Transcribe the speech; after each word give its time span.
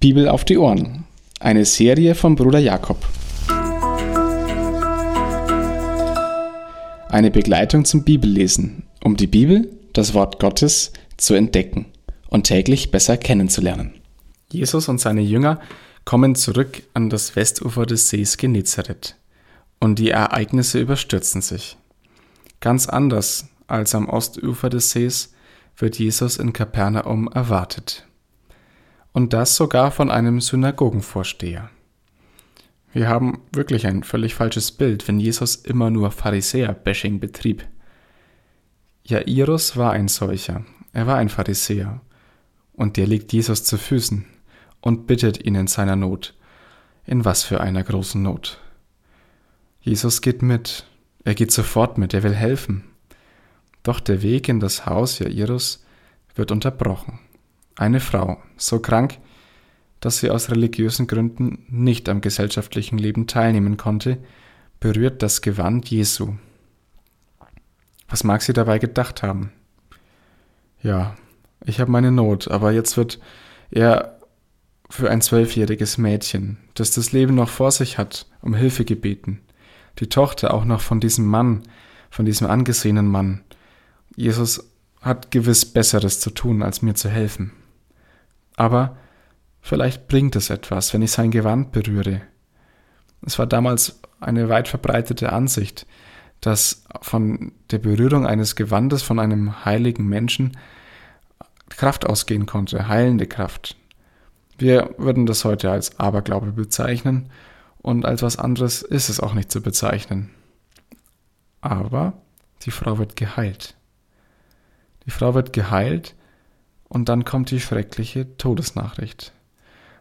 Bibel 0.00 0.30
auf 0.30 0.46
die 0.46 0.56
Ohren. 0.56 1.04
Eine 1.40 1.66
Serie 1.66 2.14
von 2.14 2.34
Bruder 2.34 2.58
Jakob. 2.58 3.06
Eine 7.10 7.30
Begleitung 7.30 7.84
zum 7.84 8.02
Bibellesen, 8.02 8.84
um 9.04 9.18
die 9.18 9.26
Bibel, 9.26 9.70
das 9.92 10.14
Wort 10.14 10.40
Gottes, 10.40 10.94
zu 11.18 11.34
entdecken 11.34 11.84
und 12.30 12.44
täglich 12.44 12.90
besser 12.90 13.18
kennenzulernen. 13.18 13.92
Jesus 14.50 14.88
und 14.88 15.02
seine 15.02 15.20
Jünger 15.20 15.60
kommen 16.06 16.34
zurück 16.34 16.82
an 16.94 17.10
das 17.10 17.36
Westufer 17.36 17.84
des 17.84 18.08
Sees 18.08 18.38
Genezareth 18.38 19.16
und 19.80 19.98
die 19.98 20.08
Ereignisse 20.08 20.80
überstürzen 20.80 21.42
sich. 21.42 21.76
Ganz 22.60 22.88
anders 22.88 23.48
als 23.66 23.94
am 23.94 24.08
Ostufer 24.08 24.70
des 24.70 24.92
Sees 24.92 25.34
wird 25.76 25.98
Jesus 25.98 26.38
in 26.38 26.54
Kapernaum 26.54 27.28
erwartet 27.28 28.06
und 29.12 29.32
das 29.32 29.56
sogar 29.56 29.90
von 29.90 30.10
einem 30.10 30.40
Synagogenvorsteher. 30.40 31.70
Wir 32.92 33.08
haben 33.08 33.42
wirklich 33.52 33.86
ein 33.86 34.02
völlig 34.02 34.34
falsches 34.34 34.72
Bild, 34.72 35.06
wenn 35.06 35.20
Jesus 35.20 35.56
immer 35.56 35.90
nur 35.90 36.10
Pharisäer-Bashing 36.10 37.20
betrieb. 37.20 37.66
Jairus 39.04 39.76
war 39.76 39.92
ein 39.92 40.08
solcher, 40.08 40.64
er 40.92 41.06
war 41.06 41.16
ein 41.16 41.28
Pharisäer, 41.28 42.00
und 42.72 42.96
der 42.96 43.06
liegt 43.06 43.32
Jesus 43.32 43.64
zu 43.64 43.78
Füßen 43.78 44.24
und 44.80 45.06
bittet 45.06 45.44
ihn 45.44 45.54
in 45.54 45.66
seiner 45.66 45.96
Not. 45.96 46.34
In 47.06 47.24
was 47.24 47.42
für 47.42 47.60
einer 47.60 47.82
großen 47.82 48.22
Not. 48.22 48.60
Jesus 49.80 50.20
geht 50.20 50.42
mit, 50.42 50.86
er 51.24 51.34
geht 51.34 51.50
sofort 51.52 51.98
mit, 51.98 52.14
er 52.14 52.22
will 52.22 52.34
helfen. 52.34 52.84
Doch 53.82 54.00
der 54.00 54.22
Weg 54.22 54.48
in 54.48 54.60
das 54.60 54.86
Haus 54.86 55.18
Jairus 55.18 55.84
wird 56.34 56.50
unterbrochen. 56.50 57.18
Eine 57.76 58.00
Frau, 58.00 58.42
so 58.56 58.78
krank, 58.78 59.18
dass 60.00 60.18
sie 60.18 60.30
aus 60.30 60.50
religiösen 60.50 61.06
Gründen 61.06 61.64
nicht 61.68 62.08
am 62.08 62.20
gesellschaftlichen 62.20 62.98
Leben 62.98 63.26
teilnehmen 63.26 63.76
konnte, 63.76 64.18
berührt 64.80 65.22
das 65.22 65.42
Gewand 65.42 65.90
Jesu. 65.90 66.34
Was 68.08 68.24
mag 68.24 68.42
sie 68.42 68.52
dabei 68.52 68.78
gedacht 68.78 69.22
haben? 69.22 69.52
Ja, 70.82 71.14
ich 71.64 71.80
habe 71.80 71.90
meine 71.90 72.10
Not, 72.10 72.48
aber 72.48 72.72
jetzt 72.72 72.96
wird 72.96 73.20
er 73.70 74.18
für 74.88 75.10
ein 75.10 75.20
zwölfjähriges 75.20 75.98
Mädchen, 75.98 76.56
das 76.74 76.90
das 76.90 77.12
Leben 77.12 77.34
noch 77.34 77.48
vor 77.48 77.70
sich 77.70 77.98
hat, 77.98 78.26
um 78.42 78.54
Hilfe 78.54 78.84
gebeten. 78.84 79.40
Die 79.98 80.08
Tochter 80.08 80.52
auch 80.54 80.64
noch 80.64 80.80
von 80.80 80.98
diesem 80.98 81.26
Mann, 81.26 81.62
von 82.10 82.24
diesem 82.24 82.48
angesehenen 82.48 83.06
Mann. 83.06 83.42
Jesus 84.16 84.70
hat 85.00 85.30
gewiss 85.30 85.64
Besseres 85.64 86.20
zu 86.20 86.30
tun, 86.30 86.62
als 86.62 86.82
mir 86.82 86.94
zu 86.94 87.08
helfen. 87.08 87.52
Aber 88.60 88.98
vielleicht 89.62 90.06
bringt 90.06 90.36
es 90.36 90.50
etwas, 90.50 90.92
wenn 90.92 91.00
ich 91.00 91.12
sein 91.12 91.30
Gewand 91.30 91.72
berühre. 91.72 92.20
Es 93.24 93.38
war 93.38 93.46
damals 93.46 94.02
eine 94.20 94.50
weit 94.50 94.68
verbreitete 94.68 95.32
Ansicht, 95.32 95.86
dass 96.42 96.84
von 97.00 97.52
der 97.70 97.78
Berührung 97.78 98.26
eines 98.26 98.56
Gewandes 98.56 99.02
von 99.02 99.18
einem 99.18 99.64
heiligen 99.64 100.06
Menschen 100.06 100.58
Kraft 101.70 102.04
ausgehen 102.04 102.44
konnte, 102.44 102.86
heilende 102.86 103.26
Kraft. 103.26 103.76
Wir 104.58 104.94
würden 104.98 105.24
das 105.24 105.46
heute 105.46 105.70
als 105.70 105.98
Aberglaube 105.98 106.52
bezeichnen 106.52 107.30
und 107.78 108.04
als 108.04 108.20
was 108.20 108.36
anderes 108.36 108.82
ist 108.82 109.08
es 109.08 109.20
auch 109.20 109.32
nicht 109.32 109.50
zu 109.50 109.62
bezeichnen. 109.62 110.28
Aber 111.62 112.12
die 112.66 112.72
Frau 112.72 112.98
wird 112.98 113.16
geheilt. 113.16 113.74
Die 115.06 115.10
Frau 115.10 115.32
wird 115.32 115.54
geheilt 115.54 116.14
und 116.90 117.08
dann 117.08 117.24
kommt 117.24 117.50
die 117.52 117.60
schreckliche 117.60 118.36
Todesnachricht. 118.36 119.32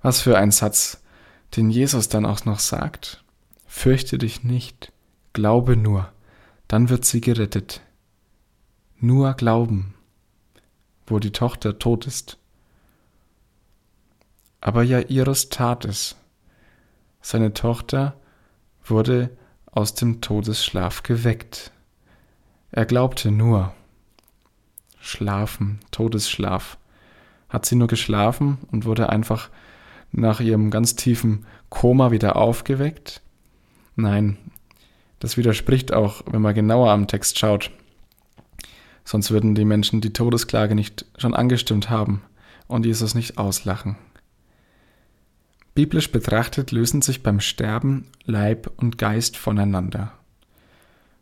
Was 0.00 0.22
für 0.22 0.38
ein 0.38 0.52
Satz, 0.52 1.02
den 1.56 1.68
Jesus 1.68 2.08
dann 2.08 2.24
auch 2.24 2.44
noch 2.44 2.60
sagt. 2.60 3.24
Fürchte 3.66 4.18
dich 4.18 4.44
nicht, 4.44 4.92
glaube 5.32 5.76
nur, 5.76 6.10
dann 6.68 6.88
wird 6.88 7.04
sie 7.04 7.20
gerettet. 7.20 7.82
Nur 8.98 9.34
glauben, 9.34 9.94
wo 11.06 11.18
die 11.18 11.32
Tochter 11.32 11.78
tot 11.78 12.06
ist. 12.06 12.38
Aber 14.60 14.82
Jairus 14.84 15.48
tat 15.48 15.84
es. 15.84 16.16
Seine 17.20 17.52
Tochter 17.52 18.16
wurde 18.84 19.36
aus 19.66 19.94
dem 19.94 20.20
Todesschlaf 20.20 21.02
geweckt. 21.02 21.72
Er 22.70 22.86
glaubte 22.86 23.32
nur, 23.32 23.74
Schlafen, 25.06 25.78
Todesschlaf. 25.92 26.78
Hat 27.48 27.64
sie 27.64 27.76
nur 27.76 27.86
geschlafen 27.86 28.58
und 28.72 28.84
wurde 28.84 29.08
einfach 29.08 29.50
nach 30.10 30.40
ihrem 30.40 30.70
ganz 30.70 30.96
tiefen 30.96 31.46
Koma 31.68 32.10
wieder 32.10 32.34
aufgeweckt? 32.34 33.22
Nein, 33.94 34.36
das 35.20 35.36
widerspricht 35.36 35.92
auch, 35.92 36.22
wenn 36.30 36.42
man 36.42 36.54
genauer 36.54 36.90
am 36.90 37.06
Text 37.06 37.38
schaut. 37.38 37.70
Sonst 39.04 39.30
würden 39.30 39.54
die 39.54 39.64
Menschen 39.64 40.00
die 40.00 40.12
Todesklage 40.12 40.74
nicht 40.74 41.06
schon 41.16 41.34
angestimmt 41.34 41.88
haben 41.88 42.22
und 42.66 42.84
Jesus 42.84 43.14
nicht 43.14 43.38
auslachen. 43.38 43.96
Biblisch 45.74 46.10
betrachtet 46.10 46.72
lösen 46.72 47.00
sich 47.00 47.22
beim 47.22 47.38
Sterben 47.38 48.08
Leib 48.24 48.72
und 48.76 48.98
Geist 48.98 49.36
voneinander. 49.36 50.12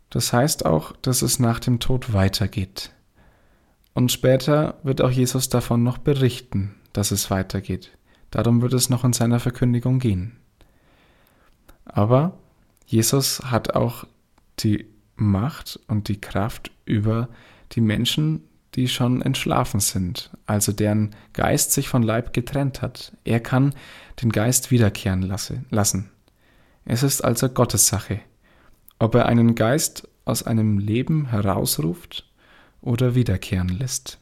Das 0.09 0.33
heißt 0.33 0.65
auch, 0.65 0.93
dass 1.03 1.21
es 1.21 1.39
nach 1.39 1.61
dem 1.61 1.81
Tod 1.81 2.15
weitergeht. 2.15 2.93
Und 3.94 4.10
später 4.10 4.78
wird 4.82 5.00
auch 5.00 5.10
Jesus 5.10 5.49
davon 5.49 5.82
noch 5.82 5.99
berichten, 5.99 6.75
dass 6.93 7.12
es 7.12 7.31
weitergeht. 7.31 7.97
Darum 8.31 8.60
wird 8.60 8.75
es 8.75 8.91
noch 8.91 9.05
in 9.05 9.12
seiner 9.12 9.38
Verkündigung 9.38 10.00
gehen. 10.00 10.37
Aber 11.84 12.37
Jesus 12.87 13.41
hat 13.44 13.75
auch 13.75 14.05
die 14.59 14.87
Macht 15.16 15.78
und 15.87 16.09
die 16.09 16.21
Kraft 16.21 16.72
über 16.84 17.28
die 17.72 17.81
Menschen, 17.81 18.43
die 18.75 18.88
schon 18.88 19.22
entschlafen 19.22 19.78
sind, 19.78 20.31
also 20.47 20.72
deren 20.72 21.15
Geist 21.32 21.72
sich 21.72 21.88
von 21.88 22.03
Leib 22.03 22.32
getrennt 22.32 22.82
hat. 22.82 23.12
Er 23.22 23.38
kann 23.38 23.75
den 24.21 24.32
Geist 24.32 24.72
wiederkehren 24.72 25.22
lassen. 25.71 26.11
Es 26.84 27.05
ist 27.05 27.22
also 27.22 27.49
Gottes 27.49 27.87
Sache, 27.87 28.21
ob 28.99 29.15
er 29.15 29.26
einen 29.26 29.55
Geist 29.55 30.09
aus 30.25 30.43
einem 30.43 30.78
Leben 30.78 31.26
herausruft 31.26 32.26
oder 32.84 33.15
wiederkehren 33.15 33.69
lässt. 33.69 34.19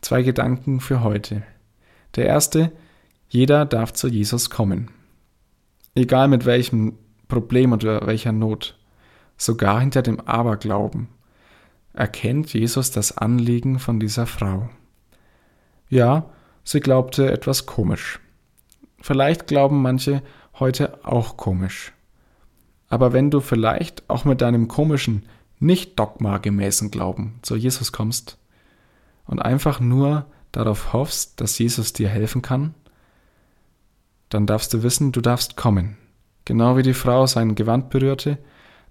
Zwei 0.00 0.22
Gedanken 0.22 0.80
für 0.80 1.02
heute. 1.02 1.42
Der 2.14 2.26
erste, 2.26 2.72
jeder 3.28 3.66
darf 3.66 3.92
zu 3.92 4.08
Jesus 4.08 4.50
kommen. 4.50 4.90
Egal 5.94 6.28
mit 6.28 6.46
welchem 6.46 6.96
Problem 7.28 7.72
oder 7.72 8.06
welcher 8.06 8.32
Not, 8.32 8.78
sogar 9.36 9.80
hinter 9.80 10.02
dem 10.02 10.20
Aberglauben, 10.20 11.08
erkennt 11.92 12.54
Jesus 12.54 12.90
das 12.92 13.16
Anliegen 13.16 13.78
von 13.78 13.98
dieser 13.98 14.26
Frau. 14.26 14.68
Ja, 15.88 16.30
sie 16.62 16.80
glaubte 16.80 17.32
etwas 17.32 17.66
komisch. 17.66 18.20
Vielleicht 19.00 19.46
glauben 19.46 19.82
manche 19.82 20.22
heute 20.58 21.04
auch 21.04 21.36
komisch. 21.36 21.92
Aber 22.88 23.12
wenn 23.12 23.30
du 23.30 23.40
vielleicht 23.40 24.08
auch 24.08 24.24
mit 24.24 24.40
deinem 24.40 24.68
komischen 24.68 25.24
nicht 25.58 25.98
dogmagemäßen 25.98 26.90
Glauben 26.90 27.38
zu 27.42 27.56
Jesus 27.56 27.92
kommst 27.92 28.38
und 29.24 29.40
einfach 29.40 29.80
nur 29.80 30.26
darauf 30.52 30.92
hoffst, 30.92 31.40
dass 31.40 31.58
Jesus 31.58 31.92
dir 31.92 32.08
helfen 32.08 32.42
kann, 32.42 32.74
dann 34.28 34.46
darfst 34.46 34.72
du 34.74 34.82
wissen, 34.82 35.12
du 35.12 35.20
darfst 35.20 35.56
kommen. 35.56 35.96
Genau 36.44 36.76
wie 36.76 36.82
die 36.82 36.94
Frau 36.94 37.26
sein 37.26 37.54
Gewand 37.54 37.90
berührte, 37.90 38.38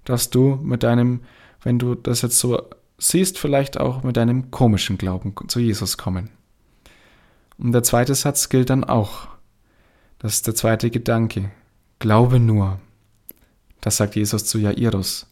darfst 0.03 0.35
du 0.35 0.59
mit 0.61 0.83
deinem, 0.83 1.21
wenn 1.61 1.79
du 1.79 1.95
das 1.95 2.21
jetzt 2.21 2.39
so 2.39 2.61
siehst, 2.97 3.37
vielleicht 3.37 3.79
auch 3.79 4.03
mit 4.03 4.17
deinem 4.17 4.51
komischen 4.51 4.97
Glauben 4.97 5.33
zu 5.47 5.59
Jesus 5.59 5.97
kommen. 5.97 6.29
Und 7.57 7.71
der 7.71 7.83
zweite 7.83 8.15
Satz 8.15 8.49
gilt 8.49 8.69
dann 8.69 8.83
auch. 8.83 9.27
Das 10.19 10.33
ist 10.33 10.47
der 10.47 10.55
zweite 10.55 10.89
Gedanke. 10.89 11.51
Glaube 11.99 12.39
nur. 12.39 12.79
Das 13.81 13.97
sagt 13.97 14.15
Jesus 14.15 14.45
zu 14.45 14.57
Jairus. 14.57 15.27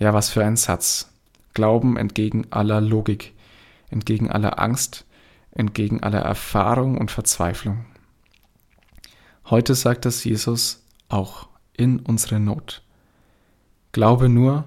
Ja, 0.00 0.14
was 0.14 0.30
für 0.30 0.42
ein 0.42 0.56
Satz. 0.56 1.12
Glauben 1.52 1.98
entgegen 1.98 2.46
aller 2.50 2.80
Logik, 2.80 3.34
entgegen 3.90 4.30
aller 4.30 4.58
Angst, 4.58 5.04
entgegen 5.52 6.02
aller 6.02 6.20
Erfahrung 6.20 6.96
und 6.96 7.10
Verzweiflung. 7.10 7.84
Heute 9.50 9.74
sagt 9.74 10.06
das 10.06 10.24
Jesus 10.24 10.82
auch 11.10 11.48
in 11.76 12.00
unsere 12.00 12.40
Not. 12.40 12.82
Glaube 13.92 14.30
nur 14.30 14.66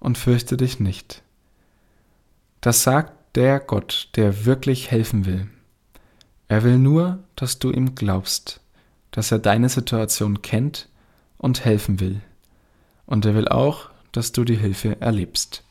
und 0.00 0.18
fürchte 0.18 0.56
dich 0.56 0.80
nicht. 0.80 1.22
Das 2.60 2.82
sagt 2.82 3.36
der 3.36 3.60
Gott, 3.60 4.08
der 4.16 4.46
wirklich 4.46 4.90
helfen 4.90 5.26
will. 5.26 5.48
Er 6.48 6.64
will 6.64 6.78
nur, 6.78 7.20
dass 7.36 7.60
du 7.60 7.70
ihm 7.70 7.94
glaubst, 7.94 8.60
dass 9.12 9.30
er 9.30 9.38
deine 9.38 9.68
Situation 9.68 10.42
kennt 10.42 10.88
und 11.38 11.64
helfen 11.64 12.00
will. 12.00 12.20
Und 13.06 13.24
er 13.26 13.34
will 13.34 13.46
auch, 13.46 13.91
dass 14.12 14.32
du 14.32 14.44
die 14.44 14.56
Hilfe 14.56 15.00
erlebst. 15.00 15.64